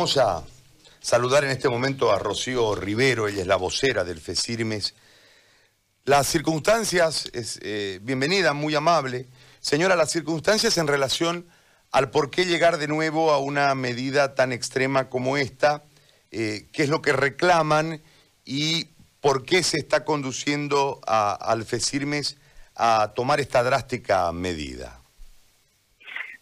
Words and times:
Vamos 0.00 0.16
a 0.16 0.42
saludar 0.98 1.44
en 1.44 1.50
este 1.50 1.68
momento 1.68 2.10
a 2.10 2.18
Rocío 2.18 2.74
Rivero, 2.74 3.28
ella 3.28 3.42
es 3.42 3.46
la 3.46 3.56
vocera 3.56 4.02
del 4.02 4.18
FECIRMES. 4.18 4.94
Las 6.06 6.26
circunstancias, 6.26 7.30
eh, 7.34 7.98
bienvenida, 8.00 8.54
muy 8.54 8.74
amable. 8.74 9.26
Señora, 9.60 9.96
las 9.96 10.10
circunstancias 10.10 10.78
en 10.78 10.86
relación 10.86 11.46
al 11.92 12.10
por 12.10 12.30
qué 12.30 12.46
llegar 12.46 12.78
de 12.78 12.88
nuevo 12.88 13.30
a 13.30 13.40
una 13.40 13.74
medida 13.74 14.34
tan 14.34 14.52
extrema 14.52 15.10
como 15.10 15.36
esta, 15.36 15.84
eh, 16.30 16.68
qué 16.72 16.84
es 16.84 16.88
lo 16.88 17.02
que 17.02 17.12
reclaman 17.12 18.00
y 18.46 18.86
por 19.20 19.44
qué 19.44 19.62
se 19.62 19.76
está 19.76 20.06
conduciendo 20.06 21.02
a, 21.06 21.34
al 21.34 21.66
FECIRMES 21.66 22.38
a 22.74 23.12
tomar 23.14 23.38
esta 23.38 23.62
drástica 23.62 24.32
medida. 24.32 24.98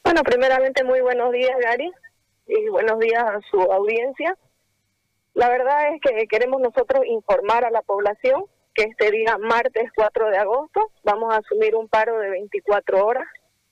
Bueno, 0.05 0.23
primeramente 0.23 0.85
muy 0.85 1.01
buenos 1.01 1.33
días, 1.33 1.57
Gary 1.61 1.91
y 2.49 2.69
buenos 2.71 2.99
días 2.99 3.23
a 3.23 3.41
su 3.51 3.61
audiencia. 3.61 4.37
La 5.35 5.49
verdad 5.51 5.95
es 5.95 6.01
que 6.01 6.27
queremos 6.27 6.61
nosotros 6.61 7.05
informar 7.07 7.65
a 7.65 7.71
la 7.71 7.83
población 7.83 8.45
que 8.75 8.85
este 8.85 9.11
día, 9.11 9.37
martes 9.39 9.91
4 9.95 10.31
de 10.31 10.39
agosto, 10.39 10.81
vamos 11.05 11.33
a 11.33 11.39
asumir 11.39 11.75
un 11.75 11.89
paro 11.89 12.19
de 12.19 12.31
24 12.31 13.05
horas. 13.05 13.27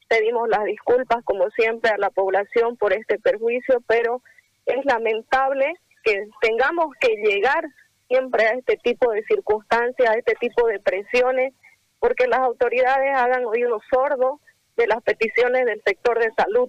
Pedimos 0.09 0.49
las 0.49 0.65
disculpas, 0.65 1.25
como 1.25 1.49
siempre, 1.51 1.91
a 1.91 1.99
la 1.99 2.11
población 2.11 2.77
por 2.77 2.93
este 2.93 3.19
perjuicio, 3.19 3.81
pero 3.87 4.23
es 4.67 4.85
lamentable 4.85 5.75
que 6.05 6.29
tengamos 6.41 6.95
que 7.01 7.17
llegar 7.17 7.65
siempre 8.09 8.45
a 8.45 8.53
este 8.53 8.77
tipo 8.77 9.11
de 9.11 9.25
circunstancias, 9.25 10.11
a 10.11 10.19
este 10.19 10.35
tipo 10.35 10.67
de 10.69 10.81
presiones, 10.81 11.55
porque 11.99 12.27
las 12.29 12.41
autoridades 12.41 13.17
hagan 13.17 13.47
oídos 13.47 13.83
sordos 13.91 14.41
de 14.77 14.87
las 14.87 15.03
peticiones 15.03 15.65
del 15.65 15.83
sector 15.85 16.19
de 16.19 16.31
salud. 16.37 16.69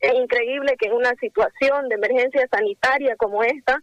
Es 0.00 0.14
increíble 0.14 0.76
que 0.78 0.88
en 0.88 0.94
una 0.94 1.14
situación 1.16 1.88
de 1.88 1.96
emergencia 1.96 2.46
sanitaria 2.50 3.16
como 3.16 3.42
esta, 3.42 3.80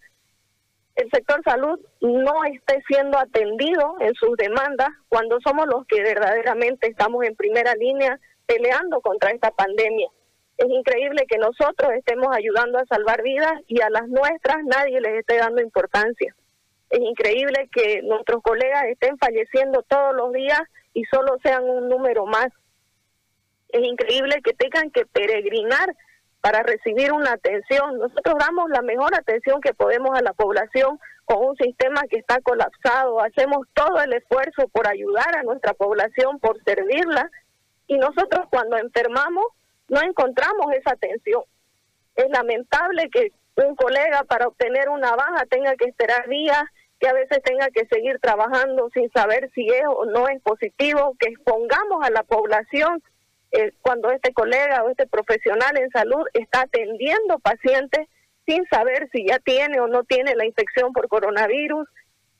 el 0.95 1.09
sector 1.11 1.41
salud 1.43 1.79
no 1.99 2.45
esté 2.45 2.81
siendo 2.87 3.17
atendido 3.17 3.95
en 3.99 4.13
sus 4.15 4.37
demandas 4.37 4.89
cuando 5.09 5.39
somos 5.41 5.67
los 5.67 5.85
que 5.87 6.01
verdaderamente 6.01 6.87
estamos 6.87 7.25
en 7.25 7.35
primera 7.35 7.75
línea 7.75 8.17
peleando 8.45 9.01
contra 9.01 9.31
esta 9.31 9.51
pandemia. 9.51 10.07
Es 10.57 10.69
increíble 10.69 11.25
que 11.27 11.37
nosotros 11.37 11.91
estemos 11.97 12.33
ayudando 12.33 12.79
a 12.79 12.85
salvar 12.85 13.21
vidas 13.23 13.53
y 13.67 13.81
a 13.81 13.89
las 13.89 14.07
nuestras 14.07 14.63
nadie 14.63 15.01
les 15.01 15.19
esté 15.19 15.37
dando 15.37 15.61
importancia. 15.61 16.33
Es 16.89 16.99
increíble 16.99 17.69
que 17.73 18.01
nuestros 18.03 18.41
colegas 18.41 18.85
estén 18.85 19.17
falleciendo 19.17 19.83
todos 19.83 20.15
los 20.15 20.31
días 20.31 20.61
y 20.93 21.03
solo 21.05 21.37
sean 21.43 21.65
un 21.65 21.89
número 21.89 22.25
más. 22.25 22.47
Es 23.67 23.83
increíble 23.83 24.41
que 24.41 24.53
tengan 24.53 24.91
que 24.91 25.05
peregrinar 25.05 25.93
para 26.45 26.61
recibir 26.61 27.11
una 27.11 27.31
atención. 27.31 27.97
Nosotros 27.97 28.35
damos 28.37 28.69
la 28.69 28.83
mejor 28.83 29.15
atención 29.15 29.59
que 29.61 29.73
podemos 29.73 30.15
a 30.15 30.21
la 30.21 30.33
población 30.33 30.99
con 31.23 31.43
un 31.43 31.55
sistema 31.55 32.03
que 32.07 32.19
está 32.19 32.39
colapsado. 32.41 33.19
Hacemos 33.19 33.65
todo 33.73 33.99
el 33.99 34.13
esfuerzo 34.13 34.67
por 34.67 34.87
ayudar 34.87 35.37
a 35.37 35.41
nuestra 35.41 35.73
población, 35.73 36.37
por 36.39 36.63
servirla. 36.63 37.31
Y 37.87 37.97
nosotros 37.97 38.45
cuando 38.51 38.77
enfermamos 38.77 39.43
no 39.87 39.99
encontramos 40.03 40.71
esa 40.73 40.91
atención. 40.91 41.41
Es 42.15 42.29
lamentable 42.29 43.09
que 43.09 43.31
un 43.55 43.75
colega 43.75 44.23
para 44.25 44.47
obtener 44.47 44.89
una 44.89 45.15
baja 45.15 45.47
tenga 45.49 45.75
que 45.75 45.85
esperar 45.85 46.29
días, 46.29 46.61
que 46.99 47.07
a 47.07 47.13
veces 47.13 47.41
tenga 47.43 47.69
que 47.69 47.87
seguir 47.87 48.19
trabajando 48.19 48.91
sin 48.93 49.09
saber 49.13 49.49
si 49.55 49.67
es 49.67 49.85
o 49.87 50.05
no 50.05 50.27
es 50.27 50.39
positivo, 50.43 51.15
que 51.19 51.29
expongamos 51.29 52.05
a 52.05 52.11
la 52.11 52.21
población 52.21 53.01
eh, 53.55 53.71
cuando 53.81 54.11
este 54.11 54.33
colega 54.33 54.83
o 54.83 54.89
este 54.89 55.07
profesional 55.07 55.77
en 55.77 55.89
salud 55.91 56.25
está 56.33 56.61
atendiendo 56.61 57.39
pacientes 57.39 58.07
sin 58.45 58.65
saber 58.67 59.09
si 59.13 59.25
ya 59.25 59.39
tiene 59.39 59.79
o 59.79 59.87
no 59.87 60.03
tiene 60.03 60.35
la 60.35 60.45
infección 60.45 60.91
por 60.91 61.07
coronavirus. 61.07 61.87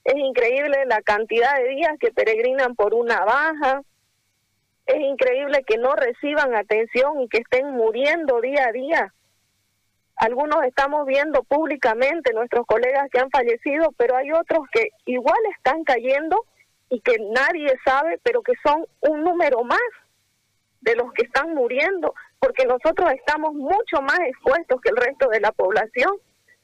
Es 0.03 0.15
increíble 0.15 0.85
la 0.85 1.01
cantidad 1.01 1.57
de 1.57 1.69
días 1.69 1.93
que 1.99 2.11
peregrinan 2.11 2.75
por 2.75 2.93
una 2.93 3.23
baja. 3.23 3.81
Es 4.85 4.99
increíble 4.99 5.63
que 5.65 5.77
no 5.77 5.95
reciban 5.95 6.53
atención 6.53 7.21
y 7.21 7.29
que 7.29 7.39
estén 7.39 7.71
muriendo 7.71 8.41
día 8.41 8.67
a 8.67 8.71
día. 8.73 9.13
Algunos 10.17 10.63
estamos 10.65 11.05
viendo 11.07 11.43
públicamente 11.43 12.33
nuestros 12.33 12.65
colegas 12.67 13.09
que 13.09 13.19
han 13.19 13.31
fallecido, 13.31 13.93
pero 13.97 14.17
hay 14.17 14.31
otros 14.31 14.67
que 14.71 14.89
igual 15.05 15.39
están 15.57 15.83
cayendo 15.85 16.43
y 16.89 16.99
que 16.99 17.17
nadie 17.31 17.73
sabe, 17.85 18.19
pero 18.21 18.41
que 18.41 18.53
son 18.63 18.85
un 19.01 19.23
número 19.23 19.63
más 19.63 19.79
de 20.85 20.95
los 20.95 21.11
que 21.13 21.23
están 21.23 21.53
muriendo, 21.53 22.13
porque 22.39 22.65
nosotros 22.65 23.11
estamos 23.11 23.53
mucho 23.55 24.01
más 24.01 24.19
expuestos 24.19 24.79
que 24.81 24.89
el 24.89 24.97
resto 24.97 25.27
de 25.29 25.41
la 25.41 25.51
población. 25.51 26.15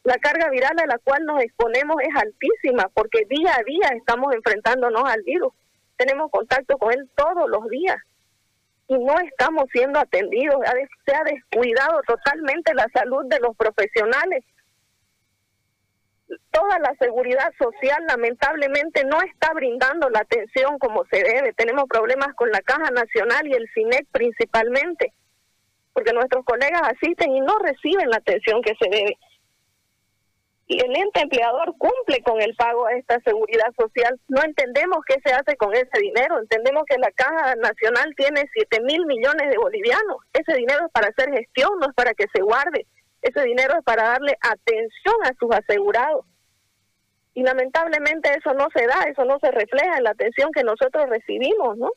La 0.03 0.17
carga 0.17 0.49
viral 0.49 0.79
a 0.79 0.85
la 0.85 0.99
cual 0.99 1.25
nos 1.25 1.41
exponemos 1.41 1.97
es 2.01 2.15
altísima, 2.15 2.87
porque 2.93 3.25
día 3.27 3.55
a 3.55 3.63
día 3.63 3.89
estamos 3.97 4.33
enfrentándonos 4.33 5.03
al 5.05 5.23
virus. 5.23 5.53
Tenemos 5.97 6.29
contacto 6.31 6.77
con 6.77 6.93
él 6.93 7.09
todos 7.15 7.49
los 7.49 7.67
días 7.67 7.97
y 8.87 8.97
no 8.97 9.19
estamos 9.19 9.65
siendo 9.71 9.99
atendidos. 9.99 10.59
Se 11.05 11.15
ha 11.15 11.23
descuidado 11.23 12.01
totalmente 12.05 12.73
la 12.75 12.87
salud 12.93 13.25
de 13.25 13.39
los 13.39 13.55
profesionales 13.57 14.43
toda 16.51 16.79
la 16.79 16.93
seguridad 16.99 17.51
social 17.57 18.03
lamentablemente 18.07 19.03
no 19.05 19.21
está 19.21 19.53
brindando 19.53 20.09
la 20.09 20.19
atención 20.19 20.77
como 20.79 21.05
se 21.05 21.23
debe. 21.23 21.53
Tenemos 21.53 21.85
problemas 21.89 22.33
con 22.35 22.49
la 22.51 22.61
Caja 22.61 22.91
Nacional 22.91 23.47
y 23.47 23.53
el 23.53 23.69
CINEC 23.73 24.07
principalmente, 24.11 25.13
porque 25.93 26.13
nuestros 26.13 26.45
colegas 26.45 26.81
asisten 26.83 27.31
y 27.35 27.41
no 27.41 27.57
reciben 27.59 28.09
la 28.09 28.17
atención 28.17 28.61
que 28.61 28.75
se 28.79 28.89
debe. 28.89 29.17
Y 30.67 30.79
el 30.79 30.95
ente 30.95 31.19
empleador 31.19 31.75
cumple 31.77 32.21
con 32.23 32.39
el 32.39 32.55
pago 32.55 32.87
a 32.87 32.93
esta 32.93 33.19
seguridad 33.25 33.73
social. 33.77 34.17
No 34.29 34.41
entendemos 34.41 34.99
qué 35.05 35.15
se 35.21 35.33
hace 35.33 35.57
con 35.57 35.73
ese 35.73 35.99
dinero. 35.99 36.39
Entendemos 36.39 36.83
que 36.85 36.97
la 36.97 37.11
Caja 37.11 37.55
Nacional 37.55 38.13
tiene 38.15 38.49
7 38.53 38.79
mil 38.83 39.05
millones 39.05 39.49
de 39.49 39.57
bolivianos. 39.57 40.17
Ese 40.31 40.55
dinero 40.55 40.85
es 40.85 40.91
para 40.93 41.09
hacer 41.09 41.29
gestión, 41.33 41.71
no 41.81 41.87
es 41.87 41.93
para 41.93 42.13
que 42.13 42.25
se 42.33 42.41
guarde. 42.41 42.87
Ese 43.21 43.43
dinero 43.43 43.75
es 43.77 43.83
para 43.83 44.03
darle 44.03 44.37
atención 44.41 45.15
a 45.23 45.33
sus 45.39 45.51
asegurados. 45.53 46.25
Y 47.33 47.43
lamentablemente 47.43 48.33
eso 48.33 48.53
no 48.53 48.67
se 48.75 48.85
da, 48.87 49.03
eso 49.03 49.25
no 49.25 49.39
se 49.39 49.51
refleja 49.51 49.97
en 49.97 50.03
la 50.03 50.11
atención 50.11 50.51
que 50.51 50.63
nosotros 50.63 51.09
recibimos, 51.09 51.77
¿no? 51.77 51.91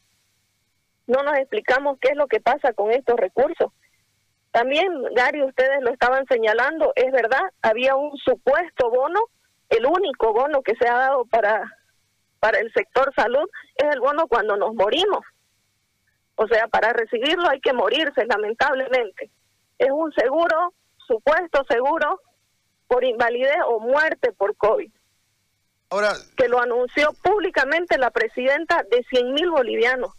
No 1.07 1.23
nos 1.23 1.37
explicamos 1.39 1.99
qué 2.01 2.11
es 2.11 2.17
lo 2.17 2.29
que 2.29 2.41
pasa 2.41 2.73
con 2.73 2.91
estos 2.93 3.17
recursos. 3.17 3.73
También, 4.53 4.87
Gary, 5.17 5.43
ustedes 5.43 5.83
lo 5.83 5.91
estaban 5.91 6.25
señalando, 6.27 6.93
es 6.95 7.11
verdad, 7.11 7.43
había 7.61 7.97
un 7.97 8.17
supuesto 8.19 8.89
bono, 8.89 9.21
el 9.69 9.85
único 9.85 10.33
bono 10.33 10.63
que 10.63 10.77
se 10.77 10.89
ha 10.89 10.97
dado 10.97 11.25
para, 11.25 11.65
para 12.39 12.61
el 12.61 12.73
sector 12.73 13.13
salud 13.17 13.49
es 13.75 13.93
el 13.93 13.99
bono 13.99 14.29
cuando 14.29 14.57
nos 14.57 14.75
morimos. 14.75 15.25
O 16.37 16.47
sea, 16.47 16.69
para 16.69 16.93
recibirlo 16.93 17.49
hay 17.49 17.61
que 17.61 17.73
morirse, 17.73 18.27
lamentablemente. 18.27 19.31
Es 19.79 19.91
un 19.91 20.13
seguro 20.13 20.73
supuesto 21.07 21.65
seguro 21.69 22.21
por 22.87 23.05
invalidez 23.05 23.59
o 23.67 23.81
muerte 23.81 24.33
por 24.33 24.57
COVID. 24.57 24.91
Ahora, 25.91 26.13
que 26.37 26.49
lo 26.49 26.61
anunció 26.61 27.13
públicamente 27.23 27.99
la 27.99 28.11
presidenta 28.11 28.83
de 28.91 29.05
100 29.11 29.33
mil 29.33 29.51
bolivianos. 29.51 30.13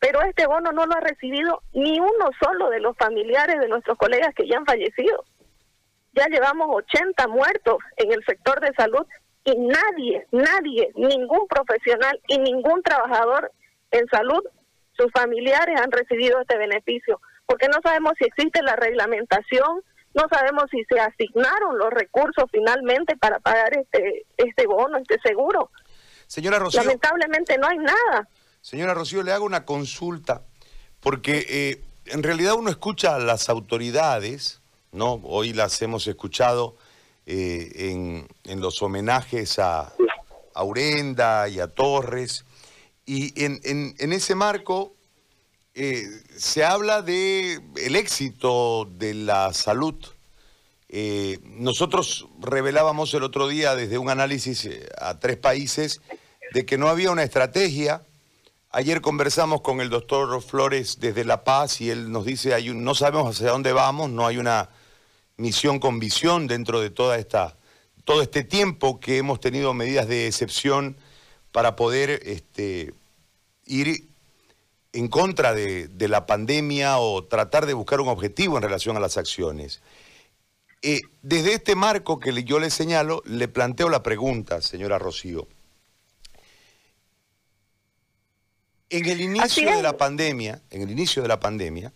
Pero 0.00 0.22
este 0.22 0.46
bono 0.46 0.72
no 0.72 0.86
lo 0.86 0.96
ha 0.96 1.00
recibido 1.00 1.62
ni 1.74 2.00
uno 2.00 2.30
solo 2.42 2.70
de 2.70 2.80
los 2.80 2.96
familiares 2.96 3.60
de 3.60 3.68
nuestros 3.68 3.98
colegas 3.98 4.34
que 4.34 4.48
ya 4.48 4.56
han 4.56 4.64
fallecido. 4.64 5.24
Ya 6.14 6.26
llevamos 6.26 6.68
80 6.70 7.28
muertos 7.28 7.78
en 7.96 8.12
el 8.12 8.24
sector 8.24 8.60
de 8.60 8.72
salud 8.74 9.06
y 9.44 9.56
nadie, 9.56 10.26
nadie, 10.32 10.90
ningún 10.94 11.46
profesional 11.48 12.20
y 12.28 12.38
ningún 12.38 12.82
trabajador 12.82 13.52
en 13.90 14.06
salud, 14.08 14.42
sus 14.92 15.10
familiares 15.12 15.80
han 15.80 15.90
recibido 15.90 16.40
este 16.40 16.58
beneficio, 16.58 17.20
porque 17.46 17.68
no 17.68 17.78
sabemos 17.82 18.12
si 18.18 18.24
existe 18.24 18.62
la 18.62 18.76
reglamentación, 18.76 19.82
no 20.14 20.24
sabemos 20.30 20.64
si 20.70 20.84
se 20.84 20.98
asignaron 20.98 21.78
los 21.78 21.90
recursos 21.90 22.44
finalmente 22.50 23.16
para 23.16 23.38
pagar 23.38 23.76
este 23.76 24.26
este 24.36 24.66
bono, 24.66 24.98
este 24.98 25.18
seguro. 25.22 25.70
Señora 26.26 26.58
Rocío. 26.58 26.82
Lamentablemente 26.82 27.58
no 27.58 27.68
hay 27.68 27.78
nada. 27.78 28.28
Señora 28.60 28.94
Rocío, 28.94 29.22
le 29.22 29.32
hago 29.32 29.44
una 29.44 29.64
consulta, 29.64 30.42
porque 31.00 31.46
eh, 31.48 31.84
en 32.06 32.22
realidad 32.22 32.54
uno 32.54 32.70
escucha 32.70 33.16
a 33.16 33.18
las 33.18 33.48
autoridades, 33.48 34.60
¿no? 34.92 35.14
Hoy 35.24 35.52
las 35.52 35.80
hemos 35.82 36.06
escuchado 36.06 36.76
eh, 37.26 37.72
en, 37.90 38.28
en, 38.44 38.60
los 38.60 38.82
homenajes 38.82 39.58
a, 39.58 39.92
a 40.54 40.64
Urenda 40.64 41.48
y 41.48 41.58
a 41.58 41.68
Torres, 41.68 42.44
y 43.06 43.44
en, 43.44 43.60
en, 43.64 43.94
en 43.98 44.12
ese 44.12 44.34
marco 44.34 44.94
eh, 45.74 46.04
se 46.36 46.64
habla 46.64 47.02
de 47.02 47.60
el 47.76 47.96
éxito 47.96 48.88
de 48.90 49.14
la 49.14 49.52
salud. 49.52 49.94
Eh, 50.88 51.38
nosotros 51.44 52.26
revelábamos 52.40 53.14
el 53.14 53.22
otro 53.22 53.48
día 53.48 53.74
desde 53.74 53.98
un 53.98 54.10
análisis 54.10 54.64
eh, 54.64 54.88
a 55.00 55.18
tres 55.20 55.36
países 55.36 56.00
de 56.52 56.66
que 56.66 56.78
no 56.78 56.88
había 56.88 57.10
una 57.10 57.22
estrategia. 57.22 58.04
Ayer 58.70 59.00
conversamos 59.00 59.60
con 59.60 59.80
el 59.80 59.90
doctor 59.90 60.42
Flores 60.42 60.98
desde 61.00 61.24
La 61.24 61.44
Paz 61.44 61.80
y 61.80 61.90
él 61.90 62.10
nos 62.12 62.24
dice, 62.24 62.54
hay 62.54 62.72
no 62.74 62.94
sabemos 62.94 63.36
hacia 63.36 63.50
dónde 63.50 63.72
vamos, 63.72 64.10
no 64.10 64.26
hay 64.26 64.38
una, 64.38 64.70
misión 65.40 65.78
con 65.80 65.98
visión 65.98 66.46
dentro 66.46 66.80
de 66.80 66.90
toda 66.90 67.18
esta, 67.18 67.56
todo 68.04 68.22
este 68.22 68.44
tiempo 68.44 69.00
que 69.00 69.16
hemos 69.16 69.40
tenido 69.40 69.74
medidas 69.74 70.06
de 70.06 70.26
excepción 70.26 70.96
para 71.50 71.74
poder 71.74 72.20
este, 72.24 72.92
ir 73.64 74.09
en 74.92 75.08
contra 75.08 75.54
de, 75.54 75.88
la 76.08 76.26
pandemia 76.26 76.98
o 76.98 77.24
tratar 77.24 77.66
de 77.66 77.74
buscar 77.74 78.00
un 78.00 78.08
objetivo 78.08 78.56
en 78.56 78.62
relación 78.62 78.96
a 78.96 79.00
las 79.00 79.16
acciones. 79.16 79.80
Eh, 80.82 81.00
desde 81.22 81.54
este 81.54 81.74
marco 81.74 82.18
que 82.18 82.44
yo 82.44 82.58
le 82.58 82.70
señalo, 82.70 83.22
le 83.26 83.48
planteo 83.48 83.88
la 83.88 84.02
pregunta, 84.02 84.60
señora 84.62 84.98
Rocío. 84.98 85.46
En 88.88 89.06
el 89.06 89.20
inicio 89.20 89.76
de 89.76 89.82
la 89.82 89.96
pandemia, 89.96 90.62
en 90.70 90.82
el 90.82 90.90
inicio 90.90 91.22
de 91.22 91.28
la 91.28 91.38
pandemia, 91.38 91.92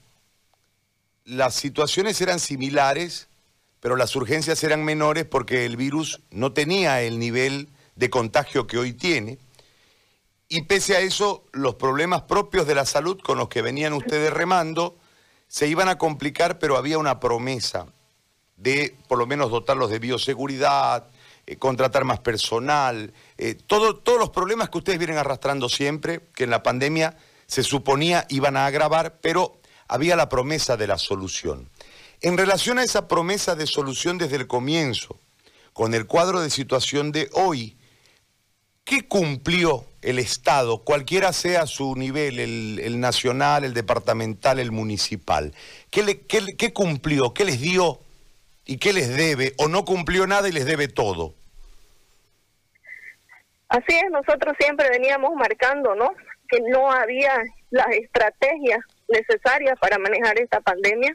las 1.25 1.55
situaciones 1.55 2.21
eran 2.21 2.39
similares, 2.39 3.29
pero 3.81 3.97
las 3.97 4.15
urgencias 4.15 4.63
eran 4.63 4.85
menores 4.85 5.25
porque 5.25 5.65
el 5.65 5.77
virus 5.77 6.21
no 6.31 6.53
tenía 6.53 7.03
el 7.03 7.19
nivel 7.19 7.69
de 7.97 8.11
contagio 8.11 8.67
que 8.67 8.79
hoy 8.79 8.93
tiene. 8.93 9.39
Y 10.55 10.63
pese 10.63 10.95
a 10.95 11.01
eso, 11.01 11.43
los 11.51 11.75
problemas 11.75 12.23
propios 12.23 12.65
de 12.65 12.77
la 12.77 12.87
salud 12.87 13.21
con 13.21 13.39
los 13.39 13.49
que 13.49 13.61
venían 13.61 13.93
ustedes 13.93 14.33
remando 14.33 14.97
se 15.49 15.67
iban 15.67 15.89
a 15.89 15.99
complicar, 15.99 16.61
pero 16.61 16.77
había 16.77 16.97
una 16.97 17.19
promesa 17.19 17.89
de 18.57 18.97
por 19.09 19.19
lo 19.19 19.27
menos 19.27 19.51
dotarlos 19.51 19.91
de 19.91 19.99
bioseguridad, 19.99 21.09
eh, 21.45 21.57
contratar 21.57 22.05
más 22.05 22.21
personal, 22.21 23.13
eh, 23.37 23.57
todos 23.67 24.01
los 24.17 24.31
problemas 24.31 24.71
que 24.71 24.79
ustedes 24.79 25.01
vienen 25.01 25.19
arrastrando 25.19 25.69
siempre, 25.69 26.21
que 26.37 26.45
en 26.45 26.51
la 26.51 26.63
pandemia 26.63 27.17
se 27.49 27.65
suponía 27.65 28.25
iban 28.29 28.57
a 28.57 28.67
agravar, 28.67 29.19
pero 29.21 29.59
había 29.89 30.15
la 30.15 30.29
promesa 30.29 30.77
de 30.77 30.87
la 30.87 30.99
solución. 30.99 31.69
En 32.21 32.39
relación 32.39 32.79
a 32.79 32.85
esa 32.85 33.09
promesa 33.09 33.57
de 33.57 33.67
solución 33.67 34.19
desde 34.19 34.37
el 34.37 34.47
comienzo, 34.47 35.19
con 35.73 35.95
el 35.95 36.07
cuadro 36.07 36.41
de 36.41 36.51
situación 36.51 37.11
de 37.11 37.29
hoy, 37.33 37.77
¿qué 38.85 39.07
cumplió 39.09 39.85
el 40.03 40.19
Estado, 40.19 40.85
cualquiera 40.85 41.33
sea 41.33 41.67
su 41.67 41.97
nivel, 41.97 42.39
el, 42.39 43.01
nacional, 43.01 43.65
el 43.65 43.75
departamental, 43.75 44.59
el 44.59 44.73
municipal? 44.73 45.55
¿Qué, 45.91 46.27
¿Qué 46.27 46.73
cumplió? 46.73 47.35
¿Qué 47.35 47.45
les 47.45 47.61
dio 47.61 48.01
y 48.67 48.79
qué 48.79 48.93
les 48.93 49.15
debe 49.15 49.53
o 49.59 49.69
no 49.69 49.85
cumplió 49.85 50.27
nada 50.27 50.49
y 50.49 50.53
les 50.53 50.65
debe 50.65 50.89
todo. 50.89 51.35
Así 53.69 53.95
es, 53.95 54.11
nosotros 54.11 54.55
siempre 54.59 54.89
veníamos 54.91 55.35
marcando, 55.35 55.95
¿no? 55.95 56.13
Que 56.49 56.61
no 56.61 56.91
había 56.91 57.43
las 57.71 57.89
estrategias 57.89 58.81
necesarias 59.09 59.79
para 59.81 59.99
manejar 59.99 60.39
esta 60.39 60.61
pandemia, 60.61 61.15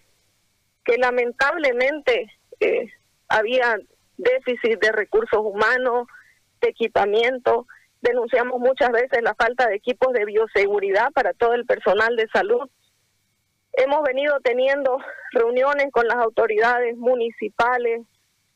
que 0.83 0.97
lamentablemente 0.97 2.31
eh, 2.59 2.91
había 3.29 3.77
déficit 4.17 4.79
de 4.81 4.91
recursos 4.91 5.39
humanos, 5.41 6.07
de 6.61 6.69
equipamiento, 6.69 7.67
denunciamos 8.01 8.59
muchas 8.59 8.91
veces 8.91 9.21
la 9.21 9.35
falta 9.35 9.67
de 9.67 9.75
equipos 9.75 10.13
de 10.13 10.25
bioseguridad 10.25 11.11
para 11.11 11.33
todo 11.33 11.53
el 11.53 11.65
personal 11.65 12.15
de 12.15 12.27
salud, 12.33 12.69
Hemos 13.73 14.03
venido 14.03 14.39
teniendo 14.43 14.97
reuniones 15.31 15.91
con 15.91 16.07
las 16.07 16.17
autoridades 16.17 16.97
municipales, 16.97 18.01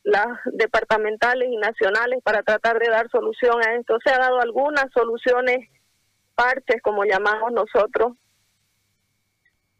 las 0.04 0.28
departamentales 0.46 1.50
y 1.50 1.56
nacionales 1.56 2.22
para 2.24 2.44
tratar 2.44 2.80
de 2.80 2.90
dar 2.90 3.10
solución 3.10 3.62
a 3.66 3.76
esto. 3.76 3.98
Se 4.04 4.12
ha 4.12 4.18
dado 4.18 4.42
algunas 4.42 4.86
soluciones 4.94 5.70
partes, 6.36 6.82
como 6.82 7.06
llamamos 7.06 7.54
nosotros. 7.54 8.18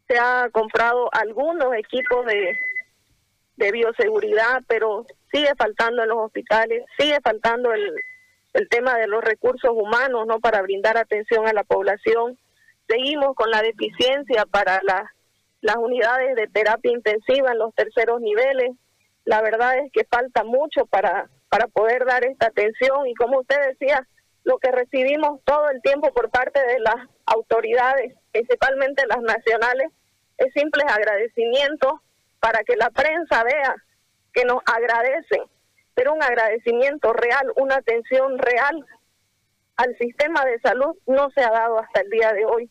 Se 0.08 0.18
ha 0.18 0.48
comprado 0.50 1.10
algunos 1.12 1.74
equipos 1.74 2.24
de, 2.26 2.56
de 3.56 3.72
bioseguridad, 3.72 4.62
pero 4.66 5.04
sigue 5.32 5.52
faltando 5.58 6.02
en 6.02 6.08
los 6.08 6.18
hospitales, 6.18 6.84
sigue 6.98 7.18
faltando 7.22 7.72
el, 7.72 7.92
el 8.54 8.68
tema 8.68 8.96
de 8.96 9.06
los 9.06 9.22
recursos 9.22 9.70
humanos, 9.72 10.26
¿no? 10.26 10.40
Para 10.40 10.62
brindar 10.62 10.96
atención 10.96 11.46
a 11.46 11.52
la 11.52 11.64
población. 11.64 12.38
Seguimos 12.88 13.34
con 13.34 13.50
la 13.50 13.62
deficiencia 13.62 14.46
para 14.46 14.80
las 14.82 15.04
las 15.64 15.76
unidades 15.76 16.36
de 16.36 16.46
terapia 16.46 16.92
intensiva 16.92 17.52
en 17.52 17.58
los 17.58 17.74
terceros 17.74 18.20
niveles. 18.20 18.72
La 19.24 19.40
verdad 19.40 19.78
es 19.78 19.90
que 19.92 20.04
falta 20.04 20.44
mucho 20.44 20.84
para, 20.84 21.30
para 21.48 21.68
poder 21.68 22.04
dar 22.04 22.22
esta 22.22 22.48
atención 22.48 23.06
y 23.06 23.14
como 23.14 23.40
usted 23.40 23.56
decía, 23.70 24.06
lo 24.44 24.58
que 24.58 24.70
recibimos 24.70 25.40
todo 25.44 25.70
el 25.70 25.80
tiempo 25.80 26.12
por 26.12 26.28
parte 26.28 26.60
de 26.60 26.80
las 26.80 26.96
autoridades, 27.24 28.14
principalmente 28.30 29.06
las 29.06 29.22
nacionales, 29.22 29.90
es 30.36 30.52
simples 30.52 30.84
agradecimientos 30.86 31.94
para 32.40 32.62
que 32.62 32.76
la 32.76 32.90
prensa 32.90 33.42
vea 33.42 33.74
que 34.34 34.44
nos 34.44 34.58
agradecen, 34.66 35.44
pero 35.94 36.12
un 36.12 36.22
agradecimiento 36.22 37.12
real, 37.12 37.52
una 37.56 37.76
atención 37.76 38.38
real 38.38 38.84
al 39.76 39.96
sistema 39.98 40.44
de 40.44 40.60
salud 40.60 40.96
no 41.06 41.30
se 41.30 41.42
ha 41.42 41.50
dado 41.50 41.78
hasta 41.78 42.00
el 42.00 42.10
día 42.10 42.32
de 42.32 42.44
hoy 42.44 42.70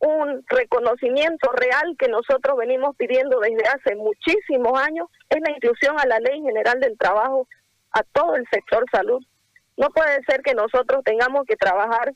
un 0.00 0.44
reconocimiento 0.48 1.50
real 1.52 1.96
que 1.98 2.08
nosotros 2.08 2.56
venimos 2.56 2.94
pidiendo 2.96 3.40
desde 3.40 3.66
hace 3.68 3.96
muchísimos 3.96 4.80
años 4.80 5.08
es 5.28 5.40
la 5.40 5.50
inclusión 5.50 5.98
a 5.98 6.06
la 6.06 6.20
Ley 6.20 6.40
General 6.40 6.78
del 6.80 6.96
Trabajo 6.96 7.48
a 7.90 8.02
todo 8.04 8.36
el 8.36 8.46
sector 8.50 8.84
salud. 8.92 9.20
No 9.76 9.88
puede 9.90 10.22
ser 10.24 10.42
que 10.42 10.54
nosotros 10.54 11.02
tengamos 11.04 11.44
que 11.46 11.56
trabajar 11.56 12.14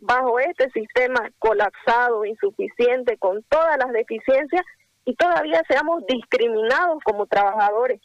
bajo 0.00 0.38
este 0.38 0.70
sistema 0.70 1.30
colapsado, 1.38 2.24
insuficiente, 2.24 3.16
con 3.16 3.42
todas 3.44 3.78
las 3.78 3.92
deficiencias 3.92 4.64
y 5.06 5.14
todavía 5.14 5.62
seamos 5.68 6.04
discriminados 6.06 7.02
como 7.04 7.26
trabajadores. 7.26 8.00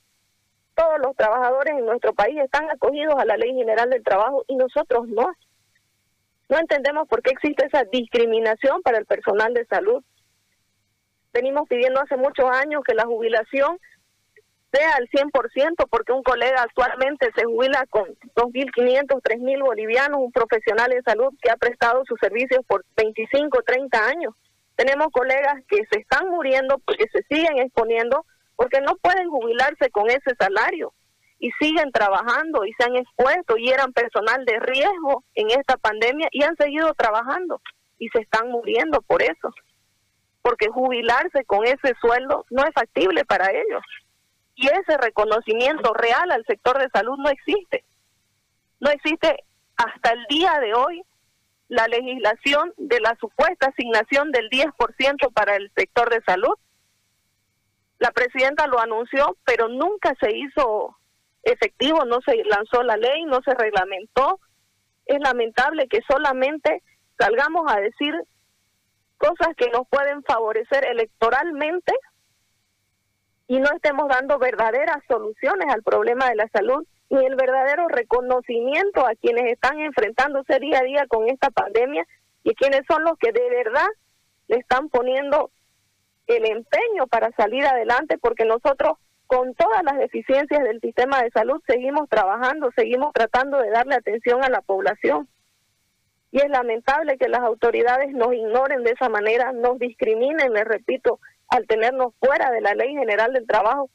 Todos 0.80 1.00
los 1.04 1.14
trabajadores 1.18 1.74
en 1.78 1.86
nuestro 1.86 2.14
país 2.14 2.40
están 2.40 2.72
acogidos 2.72 3.16
a 3.18 3.26
la 3.26 3.36
Ley 3.36 3.54
General 3.54 3.90
del 3.90 4.02
Trabajo 4.02 4.46
y 4.48 4.56
nosotros 4.56 5.10
no. 5.10 5.30
No 6.48 6.58
entendemos 6.58 7.06
por 7.10 7.22
qué 7.22 7.32
existe 7.32 7.66
esa 7.66 7.84
discriminación 7.84 8.82
para 8.82 8.98
el 8.98 9.06
personal 9.06 9.54
de 9.54 9.66
salud. 9.66 10.02
Venimos 11.34 11.68
pidiendo 11.68 12.00
hace 12.00 12.16
muchos 12.16 12.50
años 12.50 12.82
que 12.88 12.96
la 12.96 13.04
jubilación 13.04 13.78
sea 14.72 14.96
al 14.96 15.10
100%, 15.10 15.86
porque 15.90 16.14
un 16.14 16.24
colega 16.24 16.62
actualmente 16.62 17.30
se 17.36 17.44
jubila 17.44 17.86
con 17.90 18.06
2.500, 18.36 19.22
3.000 19.22 19.62
bolivianos, 19.62 20.22
un 20.22 20.32
profesional 20.32 20.92
de 20.92 21.02
salud 21.02 21.34
que 21.42 21.52
ha 21.52 21.58
prestado 21.58 22.06
sus 22.06 22.18
servicios 22.22 22.66
por 22.66 22.86
25, 22.96 23.64
30 23.64 24.06
años. 24.06 24.34
Tenemos 24.78 25.08
colegas 25.12 25.62
que 25.68 25.82
se 25.92 26.00
están 26.00 26.30
muriendo 26.30 26.80
porque 26.86 27.04
se 27.12 27.22
siguen 27.24 27.60
exponiendo 27.60 28.24
porque 28.60 28.82
no 28.82 28.98
pueden 28.98 29.30
jubilarse 29.30 29.90
con 29.90 30.10
ese 30.10 30.36
salario 30.38 30.92
y 31.40 31.50
siguen 31.62 31.94
trabajando 31.94 32.66
y 32.66 32.74
se 32.74 32.84
han 32.84 32.98
expuesto 32.98 33.58
y 33.58 33.70
eran 33.70 33.94
personal 33.94 34.44
de 34.44 34.60
riesgo 34.60 35.24
en 35.34 35.50
esta 35.52 35.78
pandemia 35.78 36.28
y 36.34 36.44
han 36.44 36.58
seguido 36.58 36.94
trabajando 36.94 37.62
y 38.00 38.10
se 38.10 38.20
están 38.20 38.52
muriendo 38.52 39.02
por 39.02 39.24
eso. 39.24 39.54
Porque 40.42 40.68
jubilarse 40.68 41.46
con 41.46 41.66
ese 41.66 41.96
sueldo 42.02 42.46
no 42.50 42.66
es 42.66 42.74
factible 42.74 43.24
para 43.24 43.50
ellos. 43.50 43.82
Y 44.56 44.68
ese 44.68 44.98
reconocimiento 44.98 45.94
real 45.94 46.30
al 46.30 46.44
sector 46.46 46.80
de 46.80 46.90
salud 46.90 47.18
no 47.18 47.30
existe. 47.30 47.86
No 48.82 48.90
existe 48.90 49.38
hasta 49.78 50.12
el 50.12 50.26
día 50.26 50.60
de 50.60 50.74
hoy 50.74 51.02
la 51.70 51.88
legislación 51.88 52.74
de 52.76 53.00
la 53.00 53.16
supuesta 53.22 53.68
asignación 53.68 54.34
del 54.34 54.50
10% 54.50 55.32
para 55.32 55.56
el 55.56 55.72
sector 55.78 56.10
de 56.10 56.22
salud. 56.26 56.56
La 58.00 58.12
presidenta 58.12 58.68
lo 58.68 58.80
anunció, 58.80 59.38
pero 59.46 59.68
nunca 59.68 60.14
se 60.20 60.36
hizo 60.36 60.98
efectivo, 61.44 62.06
no 62.06 62.20
se 62.26 62.44
lanzó 62.46 62.84
la 62.84 62.98
ley, 62.98 63.26
no 63.26 63.42
se 63.44 63.54
reglamentó. 63.54 64.40
Es 65.06 65.20
lamentable 65.20 65.88
que 65.88 66.00
solamente 66.08 66.82
salgamos 67.18 67.72
a 67.72 67.80
decir 67.80 68.14
cosas 69.18 69.54
que 69.58 69.70
nos 69.70 69.88
pueden 69.90 70.24
favorecer 70.24 70.86
electoralmente 70.86 71.94
y 73.48 73.60
no 73.60 73.70
estemos 73.76 74.08
dando 74.08 74.40
verdaderas 74.40 75.04
soluciones 75.08 75.68
al 75.74 75.84
problema 75.84 76.30
de 76.30 76.36
la 76.36 76.48
salud 76.50 76.86
ni 77.10 77.26
el 77.26 77.36
verdadero 77.36 77.88
reconocimiento 77.88 79.06
a 79.06 79.16
quienes 79.16 79.52
están 79.52 79.80
enfrentándose 79.80 80.60
día 80.60 80.80
a 80.80 80.84
día 80.84 81.06
con 81.08 81.28
esta 81.28 81.50
pandemia 81.50 82.06
y 82.44 82.54
quienes 82.54 82.82
son 82.88 83.04
los 83.04 83.18
que 83.18 83.32
de 83.32 83.50
verdad 83.50 83.88
le 84.48 84.58
están 84.58 84.90
poniendo 84.90 85.52
el 86.30 86.46
empeño 86.46 87.08
para 87.08 87.32
salir 87.32 87.66
adelante 87.66 88.18
porque 88.18 88.46
nosotros 88.46 88.98
con 89.30 89.54
todas 89.54 89.84
las 89.84 90.00
deficiencias 90.00 90.64
del 90.64 90.82
sistema 90.82 91.22
de 91.22 91.30
salud, 91.30 91.62
seguimos 91.68 92.10
trabajando, 92.10 92.72
seguimos 92.76 93.14
tratando 93.14 93.60
de 93.60 93.70
darle 93.70 93.94
atención 93.94 94.44
a 94.44 94.50
la 94.50 94.62
población. 94.62 95.28
Y 96.32 96.40
es 96.40 96.50
lamentable 96.50 97.16
que 97.20 97.30
las 97.30 97.42
autoridades 97.42 98.12
nos 98.12 98.34
ignoren 98.34 98.84
de 98.84 98.90
esa 98.90 99.08
manera, 99.08 99.52
nos 99.52 99.78
discriminen, 99.78 100.54
les 100.54 100.66
repito, 100.66 101.20
al 101.48 101.68
tenernos 101.68 102.16
fuera 102.20 102.50
de 102.50 102.62
la 102.62 102.74
ley 102.74 102.96
general 102.96 103.34
del 103.34 103.46
trabajo, 103.46 103.92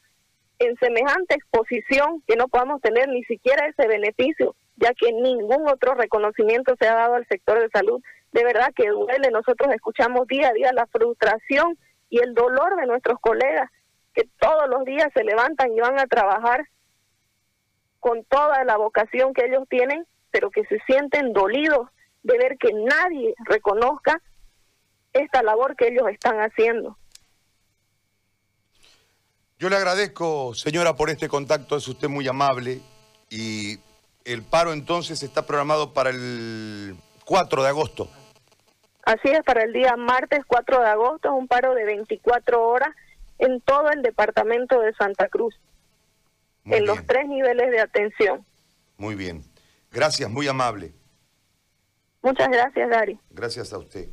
en 0.61 0.76
semejante 0.76 1.35
exposición 1.35 2.23
que 2.29 2.37
no 2.37 2.47
podamos 2.47 2.81
tener 2.81 3.09
ni 3.09 3.25
siquiera 3.25 3.67
ese 3.67 3.88
beneficio, 3.88 4.55
ya 4.76 4.95
que 4.95 5.12
ningún 5.12 5.69
otro 5.69 5.95
reconocimiento 5.95 6.76
se 6.79 6.87
ha 6.87 6.95
dado 6.95 7.14
al 7.14 7.26
sector 7.26 7.61
de 7.61 7.71
salud. 7.71 8.00
De 8.31 8.45
verdad 8.45 8.73
que 8.75 8.88
duele, 8.88 9.31
nosotros 9.33 9.75
escuchamos 9.75 10.29
día 10.29 10.50
a 10.50 10.53
día 10.53 10.73
la 10.73 10.87
frustración 10.87 11.76
y 12.14 12.21
el 12.21 12.33
dolor 12.33 12.76
de 12.76 12.87
nuestros 12.87 13.18
colegas 13.18 13.68
que 14.14 14.28
todos 14.38 14.68
los 14.68 14.85
días 14.85 15.09
se 15.12 15.25
levantan 15.25 15.73
y 15.73 15.80
van 15.80 15.99
a 15.99 16.06
trabajar 16.06 16.68
con 17.99 18.23
toda 18.26 18.62
la 18.62 18.76
vocación 18.76 19.35
que 19.35 19.47
ellos 19.47 19.64
tienen, 19.68 20.06
pero 20.30 20.49
que 20.52 20.64
se 20.66 20.78
sienten 20.87 21.33
dolidos 21.33 21.88
de 22.23 22.38
ver 22.38 22.56
que 22.56 22.73
nadie 22.73 23.35
reconozca 23.47 24.23
esta 25.12 25.42
labor 25.42 25.75
que 25.75 25.88
ellos 25.88 26.06
están 26.09 26.37
haciendo. 26.38 26.97
Yo 29.59 29.68
le 29.68 29.75
agradezco, 29.75 30.54
señora, 30.54 30.94
por 30.94 31.11
este 31.11 31.28
contacto, 31.28 31.76
es 31.76 31.88
usted 31.88 32.09
muy 32.09 32.28
amable 32.28 32.80
y 33.28 33.80
el 34.25 34.44
paro 34.44 34.73
entonces 34.73 35.21
está 35.25 35.47
programado 35.47 35.92
para 35.92 36.11
el 36.11 36.94
4 37.25 37.62
de 37.64 37.68
agosto. 37.68 38.09
Así 39.04 39.28
es, 39.28 39.42
para 39.42 39.62
el 39.64 39.73
día 39.73 39.96
martes 39.96 40.40
4 40.46 40.80
de 40.80 40.88
agosto 40.88 41.28
es 41.28 41.34
un 41.34 41.46
paro 41.46 41.75
de 41.75 41.84
24 41.84 42.66
horas 42.66 42.90
en 43.38 43.61
todo 43.61 43.90
el 43.90 44.02
departamento 44.02 44.80
de 44.80 44.94
Santa 44.94 45.28
Cruz, 45.28 45.54
en 46.64 46.87
los 46.87 47.04
tres 47.06 47.28
niveles 47.28 47.70
de 47.70 47.80
atención. 47.80 48.46
Muy 48.96 49.14
bien. 49.14 49.42
Gracias, 49.90 50.30
muy 50.30 50.49
amable. 50.49 50.92
Muchas 52.23 52.49
gracias, 52.49 52.88
Gary. 52.88 53.18
Gracias 53.30 53.73
a 53.73 53.78
usted. 53.78 54.08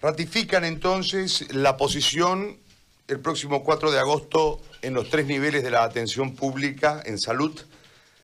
Ratifican 0.00 0.64
entonces 0.64 1.52
la 1.52 1.76
posición 1.76 2.60
el 3.08 3.20
próximo 3.20 3.64
4 3.64 3.90
de 3.90 3.98
agosto 3.98 4.60
en 4.82 4.94
los 4.94 5.08
tres 5.08 5.26
niveles 5.26 5.64
de 5.64 5.70
la 5.70 5.82
atención 5.82 6.36
pública 6.36 7.02
en 7.04 7.18
salud 7.18 7.58